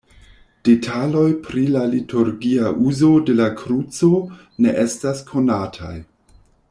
[0.67, 4.11] Detaloj pri la liturgia uzo de la kruco
[4.67, 5.97] ne estas konataj.